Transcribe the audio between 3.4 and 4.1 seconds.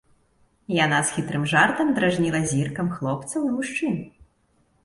і мужчын.